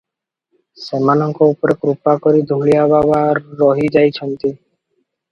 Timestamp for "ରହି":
3.59-3.91